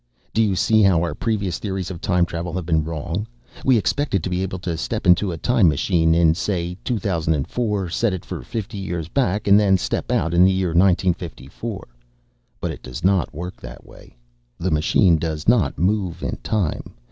"Do 0.33 0.41
you 0.41 0.55
see 0.55 0.81
how 0.81 1.03
our 1.03 1.13
previous 1.13 1.59
theories 1.59 1.91
of 1.91 2.01
time 2.01 2.25
travel 2.25 2.53
have 2.53 2.65
been 2.65 2.83
wrong? 2.83 3.27
We 3.63 3.77
expected 3.77 4.23
to 4.23 4.31
be 4.31 4.41
able 4.41 4.57
to 4.57 4.75
step 4.75 5.05
into 5.05 5.31
a 5.31 5.37
time 5.37 5.67
machine 5.69 6.15
in, 6.15 6.33
say, 6.33 6.75
2004, 6.83 7.87
set 7.89 8.11
it 8.11 8.25
for 8.25 8.41
fifty 8.41 8.79
years 8.79 9.09
back, 9.09 9.47
and 9.47 9.59
then 9.59 9.77
step 9.77 10.11
out 10.11 10.33
in 10.33 10.43
the 10.43 10.49
year 10.51 10.69
1954... 10.69 11.87
but 12.59 12.71
it 12.71 12.81
does 12.81 13.03
not 13.03 13.31
work 13.31 13.61
that 13.61 13.85
way. 13.85 14.17
The 14.57 14.71
machine 14.71 15.17
does 15.17 15.47
not 15.47 15.77
move 15.77 16.23
in 16.23 16.37
time. 16.37 16.95